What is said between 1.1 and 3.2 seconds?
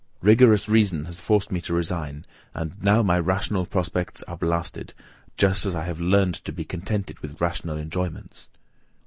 forced me to resign; and now my